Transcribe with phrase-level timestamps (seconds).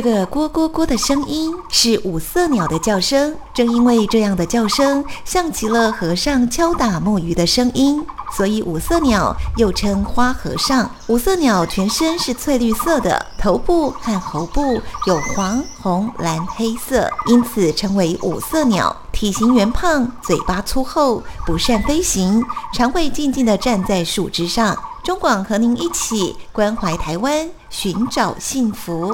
[0.00, 8.06] 这个咕咕咕的声音是五色鸟的叫声正因为这样的叫声像极了和尚敲打木鱼的声音
[8.36, 10.88] 所以五色鸟又称花和尚。
[11.08, 18.96] 五色鸟全身是翠绿色的头部和喉部有黄红蓝黑色因此称为五色鸟。
[19.10, 22.40] 体型圆胖嘴巴粗厚不善飞行
[22.72, 24.78] 常会静静地站在树枝上。
[25.02, 29.12] 中广和您一起关怀台湾寻找幸福。